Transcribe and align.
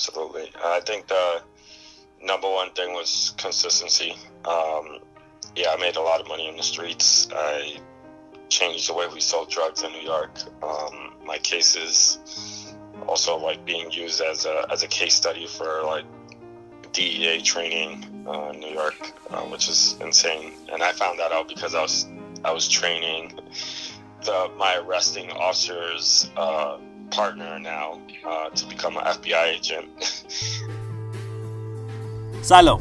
absolutely. 0.00 0.50
I 0.64 0.80
think 0.80 1.08
the 1.08 1.42
number 2.22 2.48
one 2.48 2.70
thing 2.72 2.94
was 2.94 3.34
consistency. 3.36 4.12
Um, 4.46 5.00
yeah, 5.54 5.74
I 5.76 5.76
made 5.78 5.96
a 5.96 6.00
lot 6.00 6.22
of 6.22 6.26
money 6.26 6.48
in 6.48 6.56
the 6.56 6.62
streets. 6.62 7.28
I 7.30 7.76
changed 8.48 8.88
the 8.88 8.94
way 8.94 9.06
we 9.12 9.20
sold 9.20 9.50
drugs 9.50 9.82
in 9.82 9.92
New 9.92 10.00
York. 10.00 10.30
Um, 10.62 11.12
my 11.26 11.36
cases 11.36 12.74
also 13.06 13.36
like 13.36 13.66
being 13.66 13.90
used 13.90 14.22
as 14.22 14.46
a 14.46 14.66
as 14.70 14.82
a 14.82 14.88
case 14.88 15.14
study 15.14 15.46
for 15.46 15.82
like 15.82 16.06
DEA 16.92 17.42
training 17.42 18.24
uh, 18.26 18.52
in 18.54 18.60
New 18.60 18.72
York, 18.72 19.12
uh, 19.28 19.42
which 19.52 19.68
is 19.68 19.96
insane. 20.00 20.52
And 20.72 20.82
I 20.82 20.92
found 20.92 21.18
that 21.18 21.30
out 21.30 21.46
because 21.46 21.74
I 21.74 21.82
was 21.82 22.08
I 22.42 22.52
was 22.52 22.66
training 22.66 23.38
the 24.24 24.50
my 24.56 24.76
arresting 24.76 25.30
officer's 25.32 26.30
uh, 26.38 26.78
partner 27.10 27.58
now 27.58 27.98
uh, 28.24 28.48
to 28.50 28.66
become 28.66 28.96
an 28.96 29.04
FBI 29.18 29.44
agent. 29.56 29.88
سلام. 32.42 32.80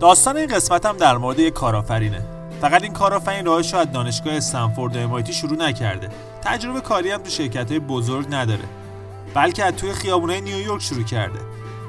داستان 0.00 0.36
این 0.36 0.46
قسمتم 0.46 0.96
در 0.96 1.16
مورد 1.16 1.38
یک 1.38 1.52
کارآفرینه. 1.52 2.24
فقط 2.60 2.82
این 2.82 2.92
کارآفرین 2.92 3.46
راهش 3.46 3.74
از 3.74 3.92
دانشگاه 3.92 4.34
استنفورد 4.34 4.96
و 4.96 5.22
MIT 5.22 5.30
شروع 5.30 5.56
نکرده. 5.56 6.08
تجربه 6.42 6.80
کاری 6.80 7.10
هم 7.10 7.22
تو 7.22 7.30
شرکت 7.30 7.70
های 7.70 7.80
بزرگ 7.80 8.26
نداره. 8.30 8.64
بلکه 9.34 9.64
از 9.64 9.74
توی 9.74 9.92
خیابونای 9.92 10.40
نیویورک 10.40 10.82
شروع 10.82 11.04
کرده. 11.04 11.40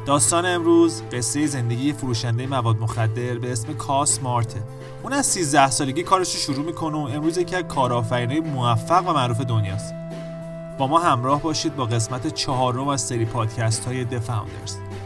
داستان 0.05 0.45
امروز 0.45 1.03
قصه 1.11 1.47
زندگی 1.47 1.93
فروشنده 1.93 2.47
مواد 2.47 2.77
مخدر 2.77 3.37
به 3.37 3.51
اسم 3.51 3.73
کاس 3.73 4.21
مارته. 4.21 4.63
اون 5.03 5.13
از 5.13 5.25
13 5.25 5.69
سالگی 5.69 6.03
کارش 6.03 6.33
رو 6.33 6.39
شروع 6.39 6.65
می‌کنه 6.65 6.97
و 6.97 7.01
امروز 7.01 7.37
یکی 7.37 7.55
از 7.55 7.63
کارآفرینای 7.63 8.39
موفق 8.39 9.09
و 9.09 9.13
معروف 9.13 9.41
دنیاست. 9.41 9.93
با 10.77 10.87
ما 10.87 10.99
همراه 10.99 11.41
باشید 11.41 11.75
با 11.75 11.85
قسمت 11.85 12.27
چهارم 12.27 12.87
از 12.87 13.01
سری 13.01 13.25
پادکست 13.25 13.85
های 13.85 14.05
The 14.05 14.21
Founders. 14.27 14.96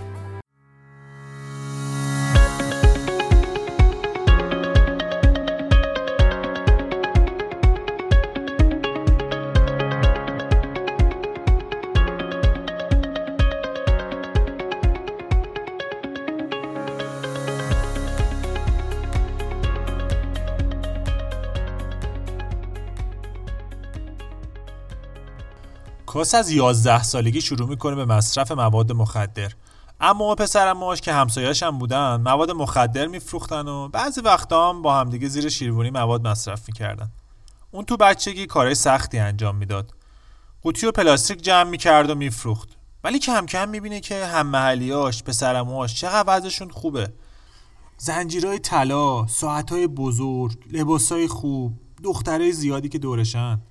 کاس 26.12 26.36
از 26.36 26.52
11 26.52 27.04
سالگی 27.04 27.42
شروع 27.42 27.70
می‌کنه 27.70 27.96
به 27.96 28.06
مصرف 28.06 28.52
مواد 28.52 28.92
مخدر. 28.92 29.52
اما 30.00 30.36
پسرم 30.36 30.78
ماش 30.78 31.02
که 31.02 31.14
همسایه‌اش 31.14 31.64
هم 31.64 31.78
بودن 31.78 32.16
مواد 32.16 32.52
مخدر 32.52 33.08
میفروختن 33.08 33.68
و 33.68 33.88
بعضی 33.88 34.22
وقتا 34.22 34.70
هم 34.70 34.82
با 34.82 34.96
همدیگه 34.96 35.28
زیر 35.28 35.50
شیرونی 35.50 35.90
مواد 35.90 36.28
مصرف 36.28 36.68
می‌کردن. 36.68 37.12
اون 37.72 37.86
تو 37.86 37.98
بچگی 37.98 38.46
کارهای 38.46 38.76
سختی 38.76 39.20
انجام 39.20 39.56
می‌داد. 39.56 39.92
قوطی 40.62 40.86
و 40.86 40.92
پلاستیک 40.92 41.42
جمع 41.42 41.70
می‌کرد 41.70 42.10
و 42.10 42.16
میفروخت. 42.16 42.70
ولی 43.04 43.20
کم 43.20 43.46
کم 43.46 43.70
می‌بینه 43.70 44.00
که 44.00 44.26
هم 44.26 44.48
محلیاش 44.48 45.24
پسرماش 45.24 45.96
چقدر 45.96 46.24
وضعشون 46.28 46.70
خوبه. 46.70 47.14
زنجیرهای 47.98 48.60
طلا 48.60 49.28
ساعتهای 49.28 49.88
بزرگ 49.88 50.58
لباسهای 50.72 51.28
خوب 51.28 51.74
دخترای 52.04 52.52
زیادی 52.52 52.90
که 52.90 53.00
دورشن. 53.00 53.62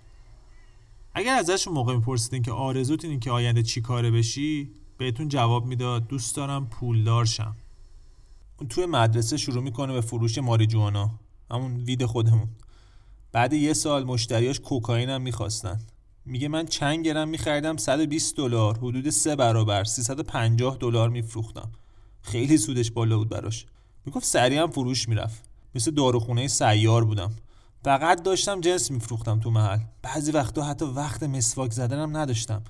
اگر 1.14 1.34
ازشون 1.34 1.74
موقع 1.74 1.94
میپرسیدین 1.94 2.42
که 2.42 2.52
آرزوت 2.52 3.04
اینه 3.04 3.18
که 3.18 3.30
آینده 3.30 3.62
چی 3.62 3.80
کاره 3.80 4.10
بشی 4.10 4.70
بهتون 4.98 5.28
جواب 5.28 5.66
می‌داد 5.66 6.08
دوست 6.08 6.36
دارم 6.36 6.66
پولدار 6.66 7.24
شم 7.24 7.56
اون 8.58 8.68
توی 8.68 8.86
مدرسه 8.86 9.36
شروع 9.36 9.62
می‌کنه 9.62 9.92
به 9.92 10.00
فروش 10.00 10.38
ماریجوانا. 10.38 11.10
همون 11.50 11.76
وید 11.76 12.04
خودمون. 12.04 12.48
بعد 13.32 13.52
یه 13.52 13.72
سال 13.72 14.04
مشتریاش 14.04 14.60
کوکائین 14.60 15.10
هم 15.10 15.22
می‌خواستن. 15.22 15.80
میگه 16.24 16.48
من 16.48 16.66
چند 16.66 17.04
گرم 17.04 17.28
میخریدم؟ 17.28 17.76
120 17.76 18.36
دلار. 18.36 18.78
حدود 18.78 19.10
سه 19.10 19.36
برابر. 19.36 19.84
350 19.84 20.76
دلار 20.80 21.08
میفروختم. 21.08 21.70
خیلی 22.22 22.58
سودش 22.58 22.90
بالا 22.90 23.18
بود 23.18 23.28
براش. 23.28 23.66
می‌گفت 24.04 24.26
سریع 24.26 24.62
هم 24.62 24.70
فروش 24.70 25.08
می‌رفت. 25.08 25.44
مثل 25.74 25.90
داروخونه 25.90 26.48
سیار 26.48 27.04
بودم. 27.04 27.32
فقط 27.84 28.22
داشتم 28.22 28.60
جنس 28.60 28.90
میفروختم 28.90 29.40
تو 29.40 29.50
محل. 29.50 29.78
بعضی 30.02 30.32
وقتا 30.32 30.64
حتی 30.64 30.84
وقت 30.84 31.22
مسواک 31.22 31.72
زدنم 31.72 32.16
نداشتم. 32.16 32.62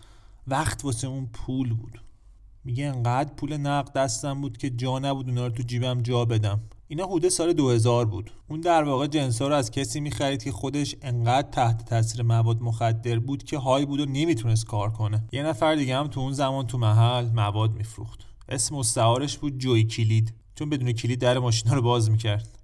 وقت 0.47 0.85
واسه 0.85 1.09
اون 1.09 1.27
پول 1.27 1.75
بود. 1.75 2.01
میگه 2.65 2.87
انقدر 2.87 3.35
پول 3.35 3.57
نقد 3.57 3.93
دستم 3.93 4.41
بود 4.41 4.57
که 4.57 4.71
جا 4.71 4.99
نبود 4.99 5.29
اونا 5.29 5.47
رو 5.47 5.53
تو 5.53 5.63
جیبم 5.63 6.03
جا 6.03 6.25
بدم. 6.25 6.61
اینا 6.89 7.07
حدود 7.07 7.29
سال 7.29 7.53
2000 7.53 8.07
بود. 8.07 8.31
اون 8.49 8.61
در 8.61 8.85
واقع 8.85 9.07
جنسا 9.07 9.49
رو 9.49 9.55
از 9.55 9.71
کسی 9.71 10.01
می‌خرید 10.01 10.43
که 10.43 10.53
خودش 10.53 10.97
انقدر 11.03 11.51
تحت 11.51 11.85
تاثیر 11.85 12.23
مواد 12.23 12.63
مخدر 12.63 13.19
بود 13.19 13.43
که 13.43 13.59
های 13.59 13.87
بود 13.87 14.01
و 14.01 14.07
نمی‌تونست 14.07 14.67
کار 14.67 14.91
کنه. 14.93 15.25
یه 15.33 15.43
نفر 15.43 15.75
دیگه 15.75 15.97
هم 15.97 16.09
تو 16.09 16.21
اون 16.21 16.33
زمان 16.33 16.67
تو 16.67 16.79
محل 16.79 17.31
مواد 17.31 17.73
میفروخت. 17.73 18.21
اسم 18.49 18.75
مستعارش 18.75 19.39
بود 19.39 19.59
جوی 19.59 19.85
کلید. 19.85 20.35
چون 20.55 20.71
بدون 20.71 20.93
کلید 20.93 21.21
در 21.21 21.39
ماشینا 21.39 21.75
رو 21.75 21.83
باز 21.83 22.11
می‌کرد. 22.11 22.60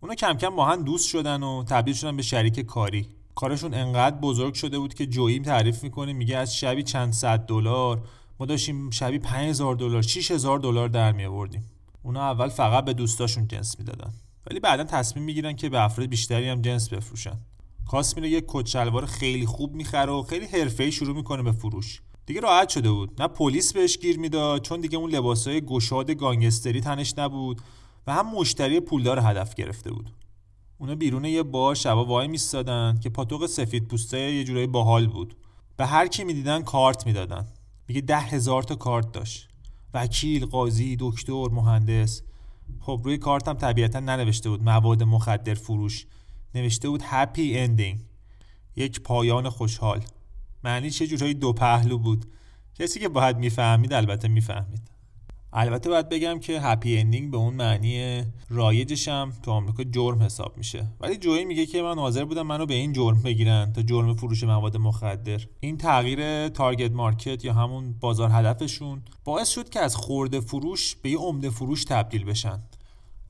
اونا 0.00 0.14
کم 0.14 0.34
کم 0.34 0.56
با 0.56 0.64
هم 0.64 0.82
دوست 0.82 1.08
شدن 1.08 1.42
و 1.42 1.64
تبدیل 1.64 1.94
شدن 1.94 2.16
به 2.16 2.22
شریک 2.22 2.60
کاری. 2.60 3.06
کارشون 3.34 3.74
انقدر 3.74 4.16
بزرگ 4.16 4.54
شده 4.54 4.78
بود 4.78 4.94
که 4.94 5.06
جوییم 5.06 5.42
تعریف 5.42 5.82
می‌کنه 5.82 6.12
میگه 6.12 6.36
از 6.36 6.56
شبی 6.56 6.82
چند 6.82 7.12
صد 7.12 7.46
دلار 7.46 8.02
ما 8.40 8.46
داشتیم 8.46 8.90
شبی 8.90 9.18
5000 9.18 9.74
دلار 9.74 10.02
6000 10.02 10.58
دلار 10.58 10.88
در 10.88 11.12
می 11.12 11.24
آوردیم. 11.24 11.64
اونا 12.02 12.20
اول 12.20 12.48
فقط 12.48 12.84
به 12.84 12.92
دوستاشون 12.92 13.48
جنس 13.48 13.78
می‌دادن. 13.78 14.12
ولی 14.50 14.60
بعدا 14.60 14.84
تصمیم 14.84 15.24
می‌گیرن 15.24 15.56
که 15.56 15.68
به 15.68 15.80
افراد 15.80 16.08
بیشتری 16.08 16.48
هم 16.48 16.62
جنس 16.62 16.88
بفروشن. 16.88 17.38
کاس 17.90 18.16
میره 18.16 18.28
یه 18.28 18.44
کت 18.48 18.66
شلوار 18.66 19.06
خیلی 19.06 19.46
خوب 19.46 19.74
می‌خره 19.74 20.12
و 20.12 20.22
خیلی 20.22 20.46
حرفه‌ای 20.46 20.92
شروع 20.92 21.16
می‌کنه 21.16 21.42
به 21.42 21.52
فروش. 21.52 22.00
دیگه 22.26 22.40
راحت 22.40 22.68
شده 22.68 22.90
بود. 22.90 23.22
نه 23.22 23.28
پلیس 23.28 23.72
بهش 23.72 23.98
گیر 23.98 24.18
می‌داد 24.18 24.62
چون 24.62 24.80
دیگه 24.80 24.98
اون 24.98 25.10
لباسای 25.10 25.60
گشاد 25.60 26.10
گانگستری 26.10 26.80
تنش 26.80 27.14
نبود. 27.18 27.60
و 28.08 28.12
هم 28.12 28.34
مشتری 28.34 28.80
پولدار 28.80 29.18
هدف 29.18 29.54
گرفته 29.54 29.90
بود. 29.90 30.10
اونا 30.78 30.94
بیرون 30.94 31.24
یه 31.24 31.42
بار 31.42 31.74
شبا 31.74 32.04
وای 32.04 32.28
میستادن 32.28 33.00
که 33.02 33.10
پاتوق 33.10 33.46
سفید 33.46 33.88
پوسته 33.88 34.18
یه 34.18 34.44
جورایی 34.44 34.66
باحال 34.66 35.06
بود. 35.06 35.36
به 35.76 35.86
هر 35.86 36.06
کی 36.06 36.24
می‌دیدن 36.24 36.62
کارت 36.62 37.06
می‌دادن. 37.06 37.46
میگه 37.88 38.00
ده 38.00 38.18
هزار 38.18 38.62
تا 38.62 38.74
کارت 38.74 39.12
داشت. 39.12 39.48
وکیل 39.94 40.46
قاضی 40.46 40.96
دکتر 41.00 41.48
مهندس. 41.48 42.22
خب 42.80 43.00
روی 43.04 43.18
کارت 43.18 43.48
هم 43.48 43.54
طبیعتا 43.54 44.00
ننوشته 44.00 44.50
بود. 44.50 44.62
مواد 44.62 45.02
مخدر 45.02 45.54
فروش. 45.54 46.06
نوشته 46.54 46.88
بود 46.88 47.02
happy 47.04 47.58
ending 47.58 48.00
یک 48.76 49.00
پایان 49.00 49.48
خوشحال. 49.48 50.04
معنیش 50.64 50.90
یه 50.90 51.06
جورایی 51.06 51.34
دو 51.34 51.52
پهلو 51.52 51.98
بود؟ 51.98 52.24
کسی 52.74 53.00
که 53.00 53.08
باید 53.08 53.36
می‌فهمید 53.36 53.92
البته 53.92 54.28
می‌فهمید. 54.28 54.97
البته 55.52 55.90
باید 55.90 56.08
بگم 56.08 56.38
که 56.38 56.60
happy 56.60 56.98
ending 56.98 57.30
به 57.30 57.36
اون 57.36 57.54
معنی 57.54 58.22
رایجشم 58.50 59.32
تو 59.42 59.50
آمریکا 59.50 59.84
جرم 59.84 60.22
حساب 60.22 60.56
میشه. 60.56 60.86
ولی 61.00 61.16
جوی 61.16 61.44
میگه 61.44 61.66
که 61.66 61.82
من 61.82 61.98
حاضر 61.98 62.24
بودم 62.24 62.46
منو 62.46 62.66
به 62.66 62.74
این 62.74 62.92
جرم 62.92 63.22
بگیرن 63.22 63.72
تا 63.72 63.82
جرم 63.82 64.14
فروش 64.14 64.44
مواد 64.44 64.76
مخدر. 64.76 65.40
این 65.60 65.76
تغییر 65.76 66.48
target 66.48 66.92
market 66.92 67.44
یا 67.44 67.52
همون 67.52 67.94
بازار 68.00 68.30
هدفشون 68.32 69.02
باعث 69.24 69.48
شد 69.48 69.68
که 69.68 69.80
از 69.80 69.96
خورده 69.96 70.40
فروش 70.40 70.96
به 70.96 71.10
یه 71.10 71.18
عمده 71.18 71.50
فروش 71.50 71.84
تبدیل 71.84 72.24
بشن. 72.24 72.62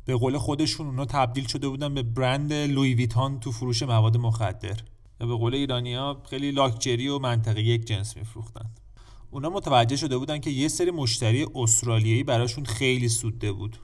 به 0.04 0.16
قول 0.16 0.38
خودشون 0.38 0.86
اونا 0.86 1.04
تبدیل 1.04 1.46
شده 1.46 1.68
بودن 1.68 1.94
به 1.94 2.02
برند 2.02 2.52
Louis 2.52 2.94
Vuitton 2.94 3.40
تو 3.40 3.52
فروش 3.52 3.82
مواد 3.82 4.16
مخدر. 4.16 4.76
به 5.18 5.26
قول 5.26 5.54
ایرانیا 5.54 6.22
خیلی 6.30 6.50
لاکچری 6.50 7.08
و 7.08 7.18
منطقه 7.18 7.62
یک 7.62 7.84
جنس 7.84 8.16
میفروختن. 8.16 8.70
اونا 9.30 9.50
متوجه 9.50 9.96
شده 9.96 10.18
بودن 10.18 10.38
که 10.38 10.50
یه 10.50 10.68
سری 10.68 10.90
مشتری 10.90 11.46
استرالیایی 11.54 12.22
براشون 12.22 12.64
خیلی 12.64 13.08
سوده 13.08 13.52
بود. 13.52 13.78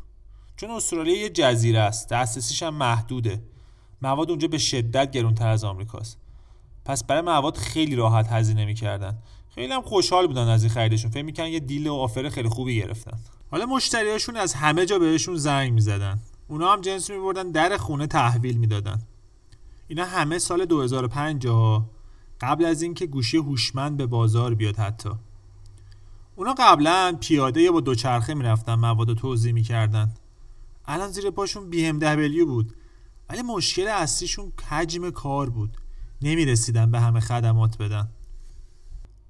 چون 0.56 0.70
استرالیا 0.70 1.20
یه 1.20 1.28
جزیره 1.28 1.78
است 1.78 2.08
دسترسیش 2.08 2.62
هم 2.62 2.74
محدوده. 2.74 3.42
مواد 4.02 4.30
اونجا 4.30 4.48
به 4.48 4.58
شدت 4.58 5.10
گرونتر 5.10 5.48
از 5.48 5.64
آمریکاست. 5.64 6.18
پس 6.84 7.04
برای 7.04 7.22
مواد 7.22 7.56
خیلی 7.56 7.96
راحت 7.96 8.32
هزینه 8.32 8.64
می‌کردن. 8.64 9.18
خیلی 9.48 9.72
هم 9.72 9.82
خوشحال 9.82 10.26
بودن 10.26 10.48
از 10.48 10.62
این 10.62 10.72
خریدشون. 10.72 11.10
فکر 11.10 11.22
می‌کنن 11.22 11.48
یه 11.48 11.60
دیل 11.60 11.86
و 11.86 11.94
آفر 11.94 12.28
خیلی 12.28 12.48
خوبی 12.48 12.76
گرفتن. 12.76 13.18
حالا 13.50 13.66
مشتریاشون 13.66 14.36
از 14.36 14.54
همه 14.54 14.86
جا 14.86 14.98
بهشون 14.98 15.36
زنگ 15.36 15.72
می‌زدن. 15.72 16.20
اونا 16.48 16.72
هم 16.72 16.80
جنس 16.80 17.10
میبردن 17.10 17.50
در 17.50 17.76
خونه 17.76 18.06
تحویل 18.06 18.56
می‌دادن. 18.56 19.02
اینا 19.88 20.04
همه 20.04 20.38
سال 20.38 20.64
2005 20.64 21.46
قبل 22.40 22.64
از 22.64 22.82
اینکه 22.82 23.06
گوشی 23.06 23.36
هوشمند 23.36 23.96
به 23.96 24.06
بازار 24.06 24.54
بیاد 24.54 24.76
حتی. 24.76 25.10
اونا 26.36 26.54
قبلا 26.58 27.16
پیاده 27.20 27.62
یا 27.62 27.72
با 27.72 27.80
دوچرخه 27.80 28.34
می‌رفتن 28.34 28.74
مواد 28.74 29.14
توضیح 29.14 29.52
می‌کردن. 29.52 30.14
الان 30.86 31.10
زیر 31.10 31.30
پاشون 31.30 31.70
بی 31.70 31.86
ام 31.86 31.98
دبلیو 31.98 32.46
بود. 32.46 32.74
ولی 33.28 33.42
مشکل 33.42 33.88
اصلیشون 33.88 34.52
حجم 34.68 35.10
کار 35.10 35.50
بود. 35.50 35.70
نمی‌رسیدن 36.22 36.90
به 36.90 37.00
همه 37.00 37.20
خدمات 37.20 37.78
بدن. 37.78 38.08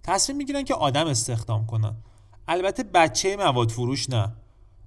تصمیم 0.03 0.37
می‌گیرن 0.37 0.63
که 0.63 0.75
آدم 0.75 1.07
استخدام 1.07 1.67
کنن. 1.67 1.97
البته 2.49 2.83
بچه 2.83 3.37
مواد 3.37 3.71
فروش 3.71 4.11
نه. 4.11 4.33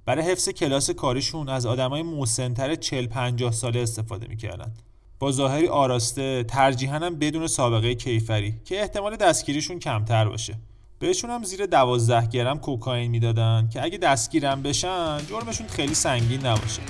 برای 0.06 0.32
حفظ 0.32 0.50
کلاس 0.50 0.92
کاریشون 0.92 1.50
از 1.50 1.66
آدمای 1.66 2.04
مسنتر 2.04 2.76
40 2.76 3.08
50 3.08 3.52
ساله 3.52 3.80
استفاده 3.80 4.28
می‌کردن. 4.28 4.74
با 5.20 5.32
ظاهری 5.32 5.68
آراسته 5.68 6.44
ترجیحاً 6.44 7.00
بدون 7.00 7.48
سابقه 7.48 7.96
کیفری 7.96 8.62
که 8.66 8.82
احتمال 8.82 9.16
دستگیریشون 9.16 9.80
کمتر 9.80 10.30
باشه. 10.30 10.60
بهشون 11.00 11.30
هم 11.30 11.44
زیر 11.44 11.66
12 11.66 12.28
گرم 12.28 12.60
کوکائین 12.60 13.12
می‌دادن 13.12 13.70
که 13.74 13.84
اگه 13.84 13.98
دستگیرم 13.98 14.62
بشن 14.62 15.18
جرمشون 15.30 15.68
خیلی 15.68 15.94
سنگین 15.94 16.46
نباشه. 16.46 16.82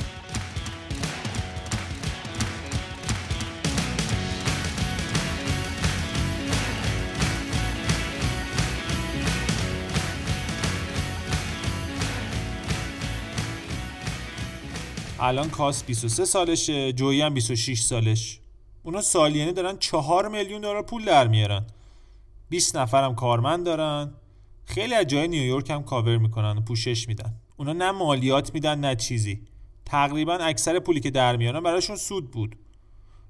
الان 15.19 15.50
کاس 15.50 15.83
23 15.83 16.25
سالشه 16.25 16.94
جویی 16.94 17.21
هم 17.21 17.33
26 17.33 17.81
سالش. 17.81 18.39
اونا 18.83 19.01
سالیانه 19.01 19.51
دارن 19.51 19.77
4 19.77 20.27
میلیون 20.27 20.62
دلار 20.62 20.81
پول 20.81 21.06
در 21.06 21.27
میارن. 21.27 21.65
20 22.49 22.75
نفرم 22.75 23.15
کارمند 23.15 23.65
دارن. 23.65 24.13
خیلی 24.65 24.94
از 24.94 25.07
جای 25.07 25.27
نیویورک 25.27 25.69
هم 25.69 25.83
کاور 25.83 26.17
می‌کنن 26.17 26.57
و 26.57 26.61
پوشش 26.61 27.07
میدن. 27.07 27.33
اونا 27.57 27.73
نه 27.73 27.91
مالیات 27.91 28.53
میدن 28.53 28.79
نه 28.79 28.95
چیزی. 28.95 29.41
تقریبا 29.85 30.33
اکثر 30.33 30.79
پولی 30.79 30.99
که 30.99 31.11
در 31.11 31.35
میارن 31.35 31.63
براشون 31.63 31.95
سود 31.95 32.31
بود. 32.31 32.55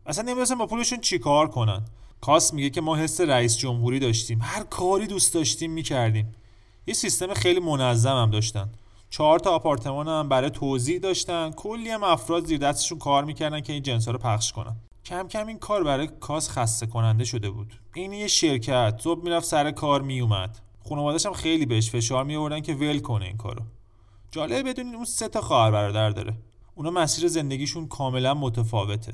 اصلا 0.06 0.24
نمی‌دونستن 0.24 0.56
با 0.56 0.68
پولشون 0.68 1.00
چیکار 1.00 1.48
کنن. 1.48 1.86
کاس 2.22 2.54
میگه 2.54 2.70
که 2.70 2.82
ما 2.82 2.96
حس 2.96 3.22
رئیس 3.22 3.58
جمهوری 3.58 4.00
داشتیم. 4.00 4.40
هر 4.42 4.64
کاری 4.64 5.08
دوست 5.08 5.34
داشتیم 5.34 5.72
می‌کردیم. 5.72 6.36
یه 6.88 6.94
سیستم 6.94 7.34
خیلی 7.34 7.60
منظم 7.60 8.16
هم 8.16 8.30
داشتن. 8.30 8.72
چهار 9.10 9.40
تا 9.40 9.52
آپارتمان 9.52 10.08
هم 10.08 10.30
برای 10.30 10.50
توضیح 10.50 11.00
داشتن. 11.00 11.52
کلی 11.52 11.90
هم 11.90 12.04
افراد 12.04 12.46
زیر 12.46 12.58
دستشون 12.58 13.00
کار 13.00 13.24
می‌کردن 13.24 13.62
که 13.62 13.74
این 13.74 13.84
جنس 13.84 14.08
رو 14.08 14.18
پخش 14.18 14.54
کنن. 14.54 14.76
کم 15.08 15.28
کم 15.28 15.48
این 15.48 15.60
کار 15.60 15.84
برای 15.84 16.08
کاس 16.08 16.50
خسته 16.50 16.86
کننده 16.88 17.26
شده 17.26 17.50
بود. 17.50 17.74
این 17.94 18.14
یه 18.14 18.28
شرکت. 18.28 19.00
صبح 19.04 19.24
می‌رفت 19.24 19.46
سر 19.46 19.72
کار 19.72 20.02
میومد 20.02 20.60
خانوادش 20.90 21.26
هم 21.26 21.34
خیلی 21.34 21.66
بهش 21.66 21.92
فشار 21.92 22.24
میوردن 22.24 22.60
که 22.60 22.74
ول 22.74 23.00
کنه 23.00 23.26
این 23.26 23.38
کارو. 23.38 23.62
جالب 24.32 24.70
بدونین 24.70 24.96
اون 24.96 25.06
سه 25.06 25.28
تا 25.28 25.42
خواهر 25.42 25.72
برادر 25.72 26.10
داره. 26.10 26.38
اونا 26.76 26.92
مسیر 26.92 27.28
زندگیشون 27.28 27.88
کاملا 27.88 28.34
متفاوته. 28.34 29.14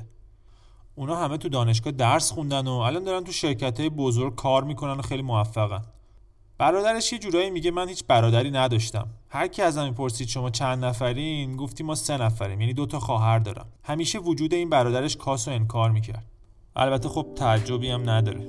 اونا 0.94 1.16
همه 1.16 1.36
تو 1.36 1.48
دانشگاه 1.48 1.92
درس 1.92 2.32
خوندن 2.32 2.66
و 2.66 2.72
الان 2.72 3.04
دارن 3.04 3.24
تو 3.24 3.32
شرکت 3.32 3.80
های 3.80 3.88
بزرگ 3.88 4.34
کار 4.34 4.64
می‌کنن 4.64 4.98
و 4.98 5.02
خیلی 5.02 5.22
موفقن. 5.22 5.82
برادرش 6.58 7.12
یه 7.12 7.18
جورایی 7.18 7.50
میگه 7.50 7.70
من 7.70 7.88
هیچ 7.88 8.04
برادری 8.08 8.50
نداشتم. 8.50 9.08
هر 9.28 9.46
کی 9.46 9.62
ازم 9.62 9.84
می‌پرسید 9.84 10.28
شما 10.28 10.50
چند 10.50 10.84
نفرین 10.84 11.56
گفتی 11.56 11.84
ما 11.84 11.94
سه 11.94 12.16
نفریم 12.16 12.60
یعنی 12.60 12.72
دو 12.72 12.86
تا 12.86 13.00
خواهر 13.00 13.38
دارم. 13.38 13.68
همیشه 13.84 14.18
وجود 14.18 14.54
این 14.54 14.70
برادرش 14.70 15.16
کاس 15.16 15.48
و 15.48 15.50
انکار 15.50 15.90
می‌کرد. 15.90 16.24
البته 16.76 17.08
خب 17.08 17.26
تعجبی 17.36 17.90
هم 17.90 18.10
نداره. 18.10 18.48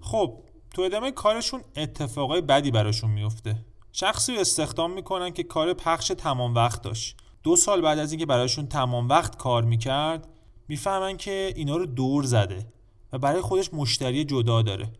خب 0.00 0.34
تو 0.74 0.82
ادامه 0.82 1.12
کارشون 1.12 1.60
اتفاقای 1.76 2.40
بدی 2.40 2.70
براشون 2.70 3.10
میفته 3.10 3.56
شخصی 3.98 4.36
استخدام 4.36 4.92
می‌کنن 4.92 5.30
که 5.30 5.42
کار 5.42 5.74
پخش 5.74 6.08
تمام 6.08 6.54
وقت 6.54 6.82
داشت. 6.82 7.16
دو 7.42 7.56
سال 7.56 7.80
بعد 7.80 7.98
از 7.98 8.12
اینکه 8.12 8.26
براشون 8.26 8.66
تمام 8.66 9.08
وقت 9.08 9.36
کار 9.36 9.64
می‌کرد 9.64 10.28
می‌فهمن 10.68 11.16
که 11.16 11.52
اینا 11.56 11.76
رو 11.76 11.86
دور 11.86 12.24
زده 12.24 12.66
و 13.12 13.18
برای 13.18 13.40
خودش 13.40 13.74
مشتری 13.74 14.24
جدا 14.24 14.62
داره. 14.62 14.92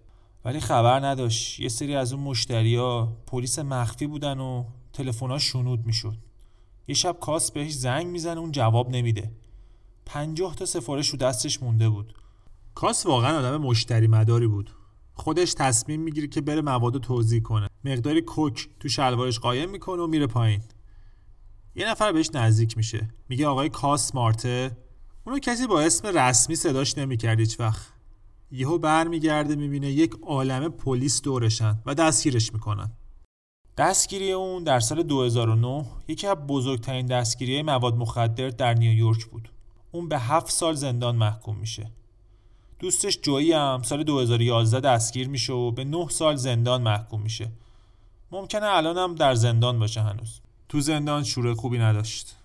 ولی 0.45 0.61
خبر 0.61 1.07
نداشت. 1.07 1.61
یه 1.61 1.69
سری 1.69 1.95
از 1.97 2.13
اون 2.13 2.23
مشتریا 2.23 3.17
پلیس 3.27 3.59
مخفی 3.59 4.07
بودن 4.07 4.41
و 4.41 4.65
تلفن‌ها 4.93 5.39
شنود 5.39 5.87
می‌شد. 5.87 6.17
یه 6.89 6.95
شب 6.95 7.17
کاس 7.21 7.51
بهش 7.51 7.73
زنگ 7.73 8.07
می‌زنه 8.07 8.41
اون 8.41 8.53
جواب 8.53 8.91
نمیده. 8.91 9.33
پنجاه 10.07 10.55
تا 10.55 10.67
سفارش 10.67 11.09
رو 11.09 11.19
دستش 11.19 11.63
مونده 11.63 11.89
بود. 11.89 12.15
کاس 12.75 13.07
واقعا 13.07 13.39
آدم 13.39 13.57
مشتری 13.57 14.07
مداری 14.07 14.47
بود. 14.47 14.71
خودش 15.19 15.55
تصمیم 15.55 16.01
می‌گیره 16.01 16.27
که 16.27 16.41
بره 16.41 16.61
مواد 16.61 16.99
توضیح 16.99 17.43
کنه. 17.43 17.69
مقداری 17.85 18.23
کوک 18.23 18.69
تو 18.81 18.89
شلوارش 18.89 19.39
قایم 19.39 19.71
می‌کنه 19.71 20.03
و 20.03 20.07
میره 20.07 20.27
پایین. 20.27 20.63
یه 21.75 21.91
نفر 21.91 22.13
بهش 22.13 22.31
نزدیک 22.35 22.77
میشه. 22.77 23.09
میگه 23.29 23.47
آقای 23.47 23.69
کاس 23.69 24.15
مارته. 24.15 24.77
اونو 25.27 25.39
کسی 25.39 25.67
با 25.67 25.81
اسم 25.81 26.19
رسمی 26.19 26.57
صداش 26.57 26.99
نمی‌کرد 26.99 27.41
هیچ 27.41 27.61
وقت. 27.61 27.93
یهو 28.51 28.79
برمیگرده 28.79 29.57
می‌بینه 29.57 29.91
یک 29.91 30.15
عالم 30.27 30.69
پلیس 30.69 31.23
دورشن 31.23 31.79
و 31.87 31.95
دستگیرش 31.95 32.53
می‌کنن. 32.53 32.91
دستگیری 33.79 34.33
اون 34.33 34.65
در 34.65 34.81
سال 34.81 35.03
2009 35.03 35.87
یکی 36.09 36.27
از 36.27 36.37
بزرگترین 36.37 37.07
دستگیری 37.07 37.63
مواد 37.63 37.95
مخدر 37.95 38.49
در 38.49 38.75
نیویورک 38.75 39.25
بود. 39.27 39.49
اون 39.93 40.09
به 40.09 40.19
هفت 40.19 40.51
سال 40.51 40.75
زندان 40.75 41.17
محکوم 41.17 41.57
میشه. 41.57 41.91
دوستش 42.79 43.19
جویی 43.23 43.53
هم 43.53 43.83
سال 43.83 44.03
2011 44.03 44.81
دستگیر 44.81 45.29
میشه 45.29 45.53
و 45.53 45.71
به 45.71 45.85
9 45.85 46.09
سال 46.09 46.37
زندان 46.37 46.83
محکوم 46.83 47.23
میشه. 47.23 47.53
ممکنه 48.31 48.67
الان 48.67 48.99
هم 48.99 49.15
در 49.15 49.35
زندان 49.35 49.79
باشه 49.79 50.01
هنوز. 50.01 50.41
تو 50.69 50.81
زندان 50.81 51.25
شوره 51.25 51.55
خوبی 51.55 51.79
نداشت. 51.79 52.37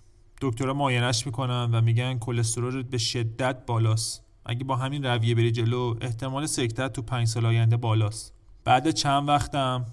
دکترها 0.41 0.73
معاینش 0.73 1.25
می‌کنن 1.25 1.69
و 1.71 1.81
میگن 1.81 2.17
کلسترول 2.19 2.83
به 2.83 2.97
شدت 2.97 3.65
بالاست. 3.65 4.23
اگه 4.45 4.63
با 4.63 4.75
همین 4.75 5.05
رویه 5.05 5.35
بری 5.35 5.51
جلو 5.51 5.95
احتمال 6.01 6.45
سکتت 6.45 6.93
تو 6.93 7.01
پنج 7.01 7.27
سال 7.27 7.45
آینده 7.45 7.77
بالاست. 7.77 8.33
بعد 8.63 8.91
چند 8.91 9.27
وقتم 9.27 9.85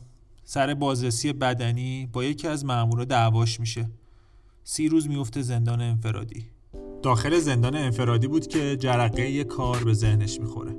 سر 0.44 0.74
بازرسی 0.74 1.32
بدنی 1.32 2.06
با 2.06 2.24
یکی 2.24 2.48
از 2.48 2.64
مامورا 2.64 3.04
دعواش 3.04 3.60
میشه. 3.60 3.90
سی 4.64 4.88
روز 4.88 5.08
میفته 5.08 5.42
زندان 5.42 5.80
انفرادی. 5.80 6.46
داخل 7.02 7.38
زندان 7.38 7.76
انفرادی 7.76 8.28
بود 8.28 8.46
که 8.46 8.76
جرقه 8.76 9.30
یه 9.30 9.44
کار 9.44 9.84
به 9.84 9.92
ذهنش 9.92 10.40
می‌خوره. 10.40 10.72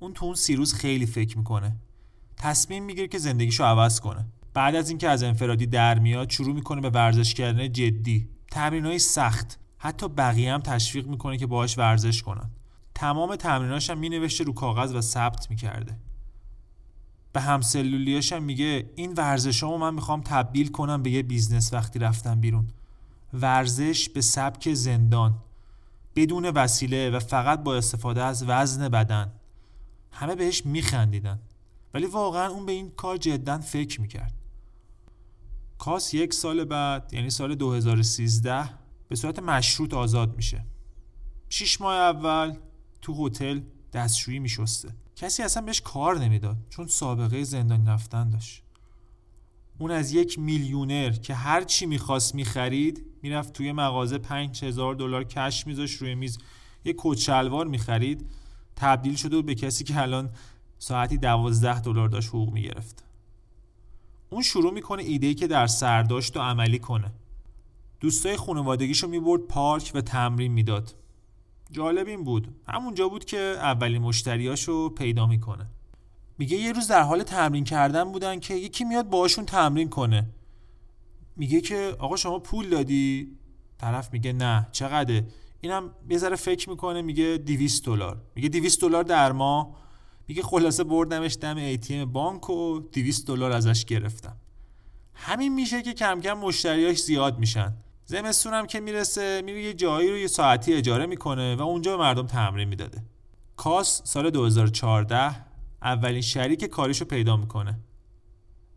اون 0.00 0.12
تو 0.14 0.24
اون 0.24 0.34
سی 0.34 0.56
روز 0.56 0.74
خیلی 0.74 1.06
فکر 1.06 1.38
می‌کنه. 1.38 1.76
تصمیم 2.36 2.84
می‌گیره 2.84 3.08
که 3.08 3.18
زندگیشو 3.18 3.64
عوض 3.64 4.00
کنه. 4.00 4.26
بعد 4.54 4.74
از 4.74 4.88
اینکه 4.88 5.08
از 5.08 5.22
انفرادی 5.22 5.66
در 5.66 5.98
میاد 5.98 6.30
شروع 6.30 6.54
می‌کنه 6.54 6.80
به 6.80 6.90
ورزش 6.90 7.34
کردن 7.34 7.72
جدی. 7.72 8.28
تمرینای 8.50 8.98
سخت. 8.98 9.58
حتی 9.78 10.08
بقیه 10.08 10.52
هم 10.52 10.60
تشویق 10.60 11.06
می‌کنه 11.06 11.36
که 11.36 11.46
باهاش 11.46 11.78
ورزش 11.78 12.22
کنن. 12.22 12.50
تمام 12.94 13.36
تمریناش 13.36 13.90
هم 13.90 13.98
مینوشته 13.98 14.44
رو 14.44 14.52
کاغذ 14.52 14.94
و 14.94 15.00
ثبت 15.00 15.50
می‌کرده. 15.50 15.96
به 17.32 17.40
همسلولیاش 17.40 18.32
هم 18.32 18.42
میگه 18.42 18.90
این 18.96 19.12
ورزشامو 19.12 19.78
من 19.78 19.94
می‌خوام 19.94 20.20
تبدیل 20.20 20.68
کنم 20.68 21.02
به 21.02 21.10
یه 21.10 21.22
business 21.22 21.72
وقتی 21.72 21.98
رفتم 21.98 22.40
بیرون. 22.40 22.68
ورزش 23.32 24.08
به 24.08 24.20
سبک 24.20 24.74
زندان. 24.74 25.34
بدون 26.16 26.46
وسیله 26.46 27.10
و 27.10 27.18
فقط 27.18 27.62
با 27.62 27.76
استفاده 27.76 28.22
از 28.22 28.44
وزن 28.46 28.88
بدن. 28.88 29.32
همه 30.12 30.34
بهش 30.34 30.66
میخندیدن. 30.66 31.40
ولی 31.94 32.06
واقعا 32.06 32.46
اون 32.46 32.66
به 32.66 32.72
این 32.72 32.90
کار 32.90 33.16
جدا 33.16 33.58
فکر 33.58 34.00
می‌کرد. 34.00 34.34
کاس 35.78 36.14
یک 36.14 36.34
سال 36.34 36.64
بعد 36.64 37.12
یعنی 37.12 37.30
سال 37.30 37.54
2013 37.54 38.70
به 39.08 39.16
صورت 39.16 39.38
مشروط 39.38 39.94
آزاد 39.94 40.36
میشه. 40.36 40.64
شیش 41.48 41.80
ماه 41.80 41.94
اول 41.94 42.56
تو 43.02 43.26
هتل 43.26 43.60
دستشویی 43.92 44.38
میشسته. 44.38 44.88
کسی 45.16 45.42
اصلا 45.42 45.62
بهش 45.62 45.80
کار 45.80 46.18
نمی‌داد 46.18 46.56
چون 46.70 46.86
سابقه 46.86 47.44
زندانی 47.44 47.86
رفتن 47.86 48.30
داشت. 48.30 48.62
اون 49.78 49.90
از 49.90 50.12
یک 50.12 50.38
میلیونر 50.38 51.10
که 51.10 51.34
هر 51.34 51.64
چی 51.64 51.86
می‌خواست 51.86 52.34
می‌خرید 52.34 53.04
می‌رفت 53.22 53.52
توی 53.52 53.72
مغازه 53.72 54.18
پنج 54.18 54.64
هزار 54.64 54.94
دلار 54.94 55.24
کش 55.24 55.66
میذاش 55.66 55.92
روی 55.92 56.14
میز. 56.14 56.38
یه 56.84 56.94
کچلوار 56.98 57.66
می‌خرید 57.66 58.30
تبدیل 58.76 59.16
شده 59.16 59.36
بود 59.36 59.46
به 59.46 59.54
کسی 59.54 59.84
که 59.84 60.02
الان 60.02 60.30
ساعتی 60.78 61.18
دوازده 61.18 61.80
دلار 61.80 62.08
داشت 62.08 62.28
حقوق 62.28 62.52
می‌گرفت. 62.52 63.04
اون 64.30 64.42
شروع 64.42 64.72
می‌کنه 64.72 65.02
ایده 65.02 65.34
که 65.34 65.46
در 65.46 65.66
سر 65.66 66.02
داشت 66.02 66.36
و 66.36 66.40
عملی 66.40 66.78
کنه. 66.78 67.12
دوستای 68.00 68.36
خانوادگیشو 68.36 69.08
می‌برد 69.08 69.40
پارک 69.40 69.92
و 69.94 70.00
تمرین 70.00 70.52
می‌داد. 70.52 70.94
جالب 71.72 72.06
این 72.06 72.24
بود. 72.24 72.54
همونجا 72.68 73.08
بود 73.08 73.24
که 73.24 73.38
اولین 73.38 74.02
مشتریاشو 74.02 74.88
پیدا 74.88 75.26
می‌کنه. 75.26 75.66
میگه 76.38 76.56
یه 76.56 76.72
روز 76.72 76.88
در 76.88 77.02
حال 77.02 77.22
تمرین 77.22 77.64
کردن 77.64 78.12
بودن 78.12 78.40
که 78.40 78.54
یکی 78.54 78.84
میاد 78.84 79.08
باشون 79.08 79.44
تمرین 79.44 79.88
کنه. 79.88 80.30
میگه 81.36 81.60
که 81.60 81.96
آقا 81.98 82.16
شما 82.16 82.38
پول 82.38 82.68
دادی؟ 82.68 83.36
طرف 83.78 84.12
میگه 84.12 84.32
نه. 84.32 84.68
چقدر 84.72 85.22
اینم 85.60 85.90
یه 86.10 86.18
ذره 86.18 86.36
فکر 86.36 86.70
می‌کنه 86.70 87.02
میگه 87.02 87.38
200 87.38 87.84
دلار. 87.84 88.22
میگه 88.34 88.48
200 88.48 88.80
دلار 88.80 89.04
در 89.04 89.32
ماه. 89.32 89.76
میگه 90.28 90.42
خلاصه 90.42 90.84
بردمش 90.84 91.36
دم 91.40 91.76
ATM 91.76 92.06
بانک 92.12 92.50
و 92.50 92.80
200 92.80 93.26
دلار 93.26 93.52
ازش 93.52 93.84
گرفتم. 93.84 94.36
همین 95.14 95.54
میشه 95.54 95.82
که 95.82 95.92
کم 95.92 96.20
کم 96.20 96.32
مشتریاش 96.32 97.02
زیاد 97.02 97.38
میشن. 97.38 97.76
زمستون 98.12 98.52
هم 98.54 98.66
که 98.66 98.80
می‌رسه 98.80 99.42
میره 99.44 99.62
یه 99.62 99.74
جایی 99.74 100.10
رو 100.10 100.16
یه 100.16 100.26
ساعتی 100.26 100.74
اجاره 100.74 101.06
می‌کنه 101.06 101.56
و 101.56 101.62
اونجا 101.62 101.96
به 101.96 102.02
مردم 102.02 102.26
تمرین 102.26 102.68
می‌داده. 102.68 103.02
کاس 103.56 104.02
سال 104.04 104.30
2014 104.30 105.36
اولین 105.82 106.20
شریک 106.20 106.64
کاریشو 106.64 107.04
پیدا 107.04 107.36
می‌کنه. 107.36 107.78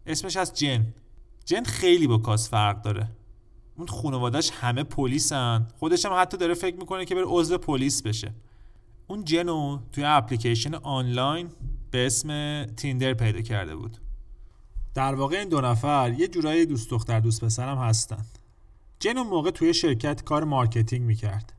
اسمش 0.05 0.37
از 0.37 0.53
جن. 0.53 0.93
جن 1.45 1.63
خیلی 1.63 2.07
با 2.07 2.17
کاس 2.17 2.49
فرق 2.49 2.81
داره. 2.81 3.11
اون 3.77 3.87
خانوادش 3.87 4.51
همه 4.51 4.83
پلیسن. 4.83 5.67
خودش 5.79 6.05
هم 6.05 6.11
حتی 6.21 6.37
داره 6.37 6.53
فکر 6.53 6.75
می‌کنه 6.75 7.05
که 7.05 7.15
بره 7.15 7.25
عضو 7.27 7.57
پلیس 7.57 8.01
بشه. 8.01 8.33
اون 9.07 9.23
جنو 9.23 9.79
توی 9.91 10.03
اپلیکیشن 10.03 10.73
آنلاین 10.73 11.49
به 11.91 12.05
اسم 12.05 12.65
Tinder 12.65 13.13
پیدا 13.13 13.41
کرده 13.41 13.75
بود. 13.75 13.97
در 14.93 15.15
واقع 15.15 15.37
این 15.37 15.49
دو 15.49 15.61
نفر 15.61 16.15
یه 16.17 16.27
جورایی 16.27 16.65
دوست 16.65 16.89
دختر 16.89 17.19
دوست 17.19 17.43
پسرم 17.43 17.77
هستن. 17.77 18.25
جن 19.05 19.17
اون 19.17 19.27
موقع 19.27 19.51
توی 19.51 19.73
شرکت 19.73 20.23
کار 20.23 20.43
marketing 20.43 21.05
می‌کرد. 21.05 21.53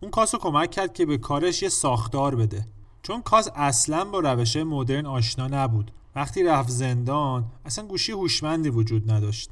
اون 0.00 0.10
کاس 0.10 0.34
رو 0.34 0.40
کمک 0.40 0.70
کرد 0.70 0.92
که 0.94 1.06
به 1.06 1.18
کارش 1.18 1.62
یه 1.62 1.68
ساختار 1.68 2.36
بده. 2.36 2.66
چون 3.02 3.22
کاس 3.22 3.48
اصلا 3.54 4.04
با 4.04 4.20
روش 4.20 4.56
مدرن 4.56 5.06
آشنا 5.06 5.46
نبود. 5.46 5.90
وقتی 6.16 6.42
رفت 6.42 6.68
زندان 6.68 7.44
اصلا 7.64 7.86
گوشی 7.86 8.12
هوشمندی 8.12 8.70
وجود 8.70 9.10
نداشت. 9.10 9.50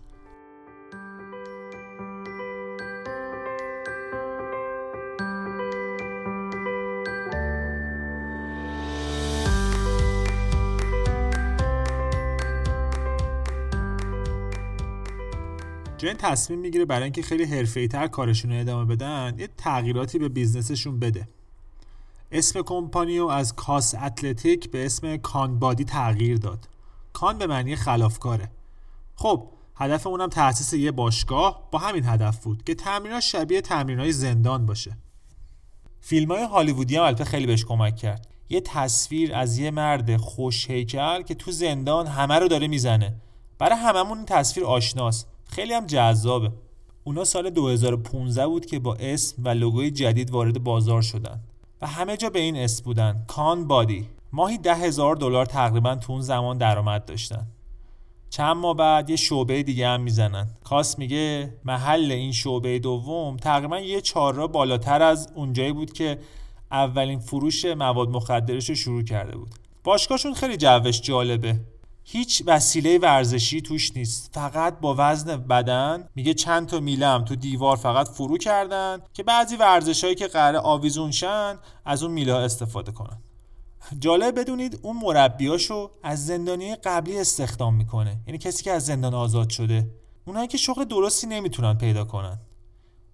جن 16.01 16.15
تصمیم 16.15 16.59
می‌گیره 16.59 16.85
برای 16.85 17.03
اینکه 17.03 17.23
خیلی 17.23 17.45
حرفه‌ای 17.45 17.89
تر 17.89 18.07
کارشون 18.07 18.53
رو 18.53 18.61
ادامه 18.61 18.85
بدن 18.85 19.35
یه 19.39 19.49
تغییراتی 19.57 20.19
به 20.19 20.29
business 20.29 20.75
شون 20.75 20.99
بده. 20.99 21.29
اسم 22.33 22.63
کمپانیو 22.63 23.27
از 23.27 23.55
کاس 23.55 23.95
Athletic 23.95 24.71
به 24.71 24.87
اسم 24.87 25.17
Conbody 25.17 25.85
تغییر 25.85 26.37
داد. 26.37 26.69
con 27.13 27.39
به 27.39 27.47
معنی 27.47 27.77
خلافکاره. 27.77 28.51
خب 29.17 29.49
هدف 29.77 30.07
اونم 30.07 30.29
تأسیس 30.29 30.73
یه 30.73 30.91
باشگاه 30.91 31.69
با 31.71 31.79
همین 31.79 32.05
هدف 32.05 32.45
بود 32.45 32.65
که 32.65 32.75
تمرینات 32.75 33.21
شبیه 33.21 33.61
تمرینای 33.61 34.13
زندان 34.13 34.67
باشه. 34.67 34.97
فیلم 36.01 36.33
های 36.33 36.45
هالیوودی 36.45 36.97
هم 36.97 37.03
البته 37.03 37.25
خیلی 37.25 37.47
بهش 37.47 37.65
کمک 37.65 37.97
کرد. 37.97 38.27
یه 38.49 38.61
تصویر 38.61 39.35
از 39.35 39.59
یه 39.59 39.71
مرد 39.71 40.17
خوش 40.17 40.71
هیکل 40.71 41.23
که 41.23 41.35
تو 41.35 41.53
زندان 41.53 42.07
همه 42.07 42.39
رو 42.39 42.49
داره 42.49 42.69
می‌زنه. 42.69 43.15
برای 43.59 43.79
هممون 43.79 44.17
این 44.19 44.27
تصویر 44.27 44.67
آشناست. 44.67 45.27
خیلی 45.53 45.73
هم 45.73 45.87
جذابه. 45.87 46.53
اونا 47.05 47.25
سال 47.25 47.51
2015 47.51 48.47
بود 48.47 48.67
که 48.67 48.79
با 48.79 48.95
اسم 48.95 49.45
و 49.45 49.49
لوگوی 49.49 49.91
جدید 49.91 50.31
وارد 50.31 50.65
بازار 50.65 51.03
شدن 51.03 51.41
و 51.83 51.87
همه 51.87 52.17
جا 52.17 52.31
به 52.31 52.39
این 52.39 52.57
اسم 52.57 52.85
بودن 52.85 53.25
کان 53.27 53.67
بادی. 53.67 54.09
ماهی 54.33 54.59
ده 54.59 54.75
هزار 54.75 55.17
دلار 55.17 55.47
تقریبا 55.47 55.95
تو 55.95 56.13
اون 56.13 56.23
زمان 56.23 56.59
درآمد 56.59 57.05
داشتن. 57.05 57.47
چند 58.31 58.57
ماه 58.57 58.77
بعد 58.77 59.11
یه 59.11 59.17
شعبه 59.17 59.63
دیگه 59.63 59.89
هم 59.89 60.01
می‌زنن. 60.01 60.49
کاس 60.65 60.99
میگه 60.99 61.55
محل 61.65 62.13
این 62.13 62.33
شعبه 62.33 62.79
دوم 62.79 63.37
تقریبا 63.37 63.79
یه 63.79 64.01
چهار 64.01 64.47
بالاتر 64.47 65.03
از 65.03 65.33
اونجایی 65.35 65.73
بود 65.73 65.93
که 65.93 66.19
اولین 66.71 67.19
فروش 67.19 67.65
مواد 67.65 68.09
مخدرش 68.09 68.69
رو 68.69 68.75
شروع 68.75 69.03
کرده 69.03 69.37
بود. 69.37 69.51
باشگاهشون 69.85 70.35
خیلی 70.35 70.57
جوش 70.57 71.01
جالبه. 71.01 71.61
هیچ 72.13 72.43
وسیله 72.47 72.99
ورزشی 72.99 73.61
توش 73.61 73.97
نیست. 73.97 74.31
فقط 74.35 74.81
با 74.81 74.95
وزن 74.99 75.37
بدن 75.37 76.09
میگه 76.15 76.35
چند 76.35 76.69
تا 76.69 76.81
میلم 76.81 77.25
تو 77.25 77.37
دیوار 77.37 77.77
فقط 77.77 78.09
فرو 78.09 78.39
کردن 78.39 78.99
که 79.13 79.23
بعضی 79.23 79.57
ورزش 79.57 80.05
هایی 80.05 80.17
که 80.17 80.27
قرار 80.27 80.57
آویزون 80.57 81.11
شن 81.11 81.59
از 81.85 82.03
اون 82.03 82.13
میله 82.13 82.35
استفاده 82.35 82.93
کنن. 82.93 83.23
جالب 83.99 84.41
بدونید 84.41 84.81
اون 84.83 84.97
مربیاشو 84.97 85.91
از 86.03 86.27
زندانی 86.27 86.77
قبلی 86.77 87.19
استخدام 87.19 87.75
می‌کنه. 87.75 88.21
یعنی 88.27 88.39
کسی 88.39 88.65
که 88.65 88.73
از 88.73 88.87
زندان 88.87 89.15
آزاد 89.15 89.51
شده. 89.51 89.91
اونایی 90.25 90.49
که 90.49 90.59
شغل 90.59 90.85
درستی 90.85 91.27
نمی‌تونن 91.27 91.75
پیدا 91.75 92.05
کنن. 92.05 92.41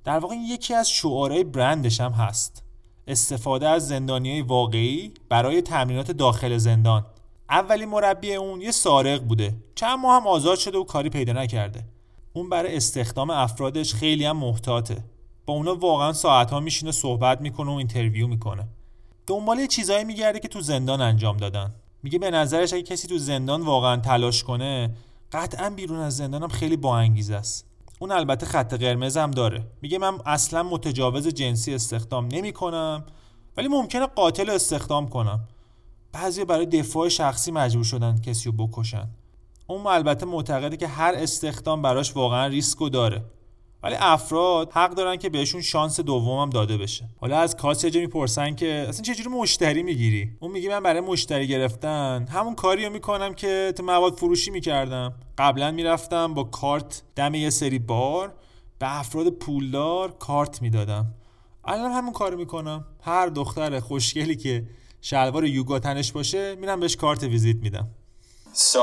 در 0.04 0.18
واقع 0.18 0.34
یکی 0.34 0.74
از 0.74 0.90
شعارهای 0.90 1.44
برندش 1.44 2.00
هم 2.00 2.12
هست. 2.12 2.62
استفاده 3.06 3.68
از 3.68 3.88
زندانی 3.88 4.42
واقعی 4.42 5.14
برای 5.28 5.62
تمرینات 5.62 6.10
داخل 6.10 6.56
زندان. 6.56 7.06
اولین 7.50 7.88
مربی 7.88 8.34
اون 8.34 8.60
یه 8.60 8.70
سارق 8.70 9.22
بوده. 9.22 9.56
چند 9.74 9.98
ماه 9.98 10.20
هم 10.20 10.26
آزاد 10.26 10.58
شده 10.58 10.78
و 10.78 10.84
کاری 10.84 11.10
پیدا 11.10 11.32
نکرده. 11.32 11.84
اون 12.32 12.48
برای 12.48 12.76
استخدام 12.76 13.30
افرادش 13.30 13.94
خیلی 13.94 14.24
هم 14.24 14.36
محتاطه. 14.36 15.04
با 15.46 15.54
اونا 15.54 15.74
واقعا 15.74 16.12
ساعت 16.12 16.50
ها 16.50 16.60
میشینه 16.60 16.92
صحبت 16.92 17.40
می‌کنه 17.40 17.70
و 17.70 17.74
اینترویو 17.74 18.26
می‌کنه. 18.26 18.68
دنبال 19.26 19.66
چیزایی 19.66 20.04
میگرده 20.04 20.38
که 20.38 20.48
تو 20.48 20.60
زندان 20.60 21.00
انجام 21.00 21.36
دادن. 21.36 21.74
میگه 22.02 22.18
به 22.18 22.30
نظرش 22.30 22.72
اگه 22.72 22.82
کسی 22.82 23.08
تو 23.08 23.18
زندان 23.18 23.62
واقعا 23.62 23.96
تلاش 23.96 24.44
کنه 24.44 24.94
قطعا 25.32 25.70
بیرون 25.70 25.98
از 25.98 26.16
زندانم 26.16 26.48
خیلی 26.48 26.76
با 26.76 26.98
انگیزه 26.98 27.34
است. 27.34 27.66
اون 27.98 28.12
البته 28.12 28.46
خط 28.46 28.74
قرمز 28.74 29.16
هم 29.16 29.30
داره. 29.30 29.66
میگه 29.82 29.98
من 29.98 30.18
اصلا 30.26 30.62
متجاوز 30.62 31.28
جنسی 31.28 31.74
استخدام 31.74 32.28
نمی‌کنم 32.32 33.04
ولی 33.56 33.68
ممکنه 33.68 34.06
قاتل 34.06 34.50
استخدام 34.50 35.08
کنم. 35.08 35.48
بعضی 36.16 36.44
برای 36.44 36.66
دفاع 36.66 37.08
شخصی 37.08 37.52
مجبور 37.52 37.84
شدن 37.84 38.20
کسی 38.20 38.50
رو 38.50 38.66
بکشن. 38.66 39.08
اون 39.66 39.86
البته 39.86 40.26
معتقده 40.26 40.76
که 40.76 40.86
هر 40.86 41.14
استخدام 41.16 41.82
براش 41.82 42.16
واقعا 42.16 42.46
ریسک 42.46 42.92
داره. 42.92 43.24
ولی 43.82 43.94
افراد 43.98 44.72
حق 44.72 44.94
دارن 44.94 45.16
که 45.16 45.28
بهشون 45.28 45.60
شانس 45.60 46.00
دومم 46.00 46.50
داده 46.50 46.76
بشه. 46.76 47.08
حالا 47.20 47.38
از 47.38 47.56
کاس 47.56 47.84
یه 47.84 48.00
می‌پرسن 48.00 48.54
که 48.54 48.86
اصلا 48.88 49.02
چجوری 49.02 49.28
مشتری 49.28 49.82
می‌گیری؟ 49.82 50.30
اون 50.40 50.52
میگه 50.52 50.68
من 50.68 50.80
برای 50.80 51.00
مشتری 51.00 51.46
گرفتن 51.46 52.26
همون 52.30 52.54
کاری 52.54 52.84
رو 52.84 52.92
می‌کنم 52.92 53.34
که 53.34 53.72
تو 53.76 53.82
مواد 53.82 54.12
فروشی 54.12 54.50
می‌کردم. 54.50 55.14
قبلا 55.38 55.70
می‌رفتم 55.70 56.34
با 56.34 56.44
کارت 56.44 57.02
دم 57.16 57.34
یه 57.34 57.50
سری 57.50 57.78
بار 57.78 58.34
به 58.78 58.98
افراد 58.98 59.30
پولدار 59.30 60.12
کارت 60.18 60.62
می‌دادم. 60.62 61.14
الان 61.64 61.92
همون 61.92 62.12
کارو 62.12 62.38
می‌کنم. 62.38 62.84
هر 63.02 63.26
دختر 63.26 63.80
خوشگلی 63.80 64.36
که 64.36 64.66
شلوار 65.05 65.43
یوگا 65.45 65.79
تنش 65.79 66.11
باشه 66.11 66.55
میرم 66.55 66.79
بهش 66.79 66.95
کارت 66.95 67.23
ویزیت 67.23 67.57
میدم 67.57 67.87
So 68.53 68.81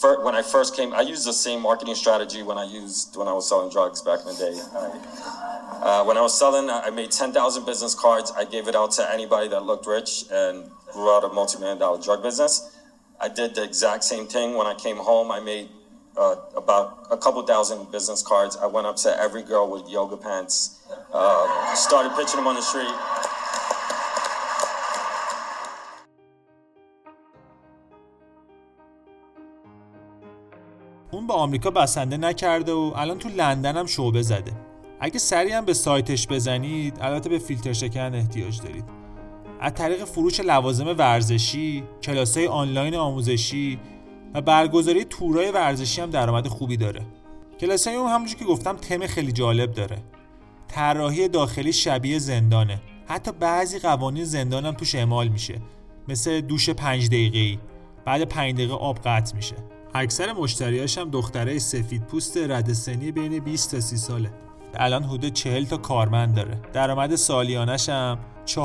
for, 0.00 0.22
when 0.24 0.34
I 0.34 0.42
first 0.42 0.76
came, 0.76 0.92
I 0.92 1.00
used 1.00 1.24
the 1.26 1.32
same 1.32 1.60
marketing 1.62 1.94
strategy 1.94 2.42
when 2.42 2.58
I 2.58 2.64
used 2.64 3.16
when 3.16 3.28
I 3.28 3.32
was 3.32 3.48
selling 3.48 3.70
drugs 3.70 4.02
back 4.02 4.20
in 4.20 4.26
the 4.26 4.38
day. 4.46 4.56
I, 4.60 4.86
uh, 5.88 6.04
when 6.04 6.16
I 6.16 6.20
was 6.20 6.38
selling, 6.38 6.68
I 6.68 6.90
made 6.90 7.10
10,000 7.10 7.64
business 7.64 7.94
cards. 7.94 8.32
I 8.36 8.44
gave 8.44 8.68
it 8.68 8.76
out 8.76 8.90
to 8.92 9.12
anybody 9.12 9.48
that 9.48 9.62
looked 9.64 9.86
rich 9.86 10.24
and 10.30 10.70
grew 10.92 11.10
out 11.14 11.24
a 11.24 11.28
multi-million 11.28 11.78
dollar 11.78 12.00
drug 12.00 12.22
business. 12.22 12.52
I 13.20 13.28
did 13.28 13.54
the 13.54 13.62
exact 13.62 14.04
same 14.04 14.26
thing 14.26 14.54
when 14.58 14.66
I 14.66 14.74
came 14.74 14.96
home. 14.96 15.30
I 15.30 15.40
made 15.40 15.68
uh, 16.16 16.36
about 16.56 17.06
a 17.10 17.16
couple 17.16 17.42
thousand 17.42 17.90
business 17.90 18.22
cards. 18.22 18.56
I 18.56 18.66
went 18.66 18.86
up 18.86 18.96
to 18.96 19.20
every 19.20 19.42
girl 19.42 19.70
with 19.70 19.88
yoga 19.88 20.16
pants, 20.16 20.86
uh, 21.12 21.74
started 21.74 22.10
pitching 22.16 22.36
them 22.36 22.46
on 22.46 22.56
the 22.56 22.62
street. 22.62 22.94
اون 31.11 31.27
به 31.27 31.33
آمریکا 31.33 31.71
بسنده 31.71 32.17
نکرده 32.17 32.71
و 32.71 32.93
الان 32.95 33.17
تو 33.17 33.29
لندن 33.29 33.77
هم 33.77 33.85
شعبه 33.85 34.21
زده. 34.21 34.51
اگه 34.99 35.19
سریع 35.19 35.57
هم 35.57 35.65
به 35.65 35.73
سایتش 35.73 36.27
بزنید 36.27 36.97
البته 37.01 37.29
به 37.29 37.39
فیلتر 37.39 37.73
شکن 37.73 38.15
احتیاج 38.15 38.61
دارید. 38.61 38.85
از 39.59 39.73
طریق 39.73 40.05
فروش 40.05 40.39
لوازم 40.39 40.87
ورزشی 40.87 41.83
کلاسای 42.03 42.47
آنلاین 42.47 42.95
آموزشی 42.95 43.79
و 44.33 44.41
برگزاری 44.41 45.03
تورای 45.03 45.51
ورزشی 45.51 46.01
هم 46.01 46.09
درآمد 46.09 46.47
خوبی 46.47 46.77
داره. 46.77 47.01
کلاسای 47.59 47.95
اون 47.95 48.11
همونجور 48.11 48.37
که 48.37 48.45
گفتم 48.45 48.75
تم 48.75 49.07
خیلی 49.07 49.31
جالب 49.31 49.71
داره. 49.71 49.97
طراحی 50.67 51.27
داخلی 51.27 51.73
شبیه 51.73 52.19
زندانه. 52.19 52.81
حتی 53.05 53.31
بعضی 53.31 53.79
قوانین 53.79 54.23
زندان 54.23 54.65
هم 54.65 54.73
توش 54.73 54.95
اعمال 54.95 55.27
میشه. 55.27 55.61
مثل 56.07 56.41
دوش 56.41 56.69
پنج 56.69 57.07
دقیقه‌ای. 57.07 57.59
بعد 58.05 58.23
پنج 58.23 58.53
دقیقه 58.53 58.73
آب 58.73 58.99
قطع 59.05 59.35
میشه. 59.35 59.55
اکثر 59.93 60.33
مشتریاش 60.33 60.97
هم 60.97 61.09
دختره 61.09 61.59
سفید 61.59 62.03
پوست 62.03 62.37
رد 62.37 62.73
سنی 62.73 63.11
بین 63.11 63.39
20 63.39 63.71
تا 63.71 63.79
30 63.79 63.97
ساله. 63.97 64.31
الان 64.73 65.03
حدود 65.03 65.33
40 65.33 65.65
تا 65.65 65.77
کارمند 65.77 66.35
داره. 66.35 66.61
درآمد 66.73 67.15
سالیانش 67.15 67.89
هم 67.89 68.19
4.5 68.45 68.57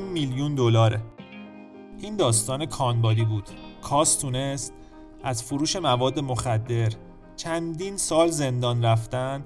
میلیون 0.00 0.54
دلاره. 0.54 1.02
این 1.98 2.16
داستان 2.16 2.66
کانبالی 2.66 3.24
بود. 3.24 3.48
کاس 3.82 4.16
تونست 4.16 4.72
از 5.22 5.42
فروش 5.42 5.76
مواد 5.76 6.18
مخدر 6.18 6.92
چندین 7.36 7.96
سال 7.96 8.28
زندان 8.28 8.84
رفتن 8.84 9.44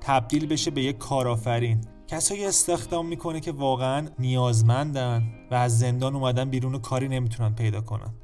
تبدیل 0.00 0.46
بشه 0.46 0.70
به 0.70 0.82
یک 0.82 0.98
کارآفرین. 0.98 1.80
کسایی 2.08 2.44
استخدام 2.44 3.06
می‌کنه 3.06 3.40
که 3.40 3.52
واقعا 3.52 4.08
نیازمندن 4.18 5.22
و 5.50 5.54
از 5.54 5.78
زندان 5.78 6.14
اومدن 6.14 6.50
بیرون 6.50 6.74
و 6.74 6.78
کاری 6.78 7.08
نمی‌تونن 7.08 7.54
پیدا 7.54 7.80
کنن. 7.80 8.14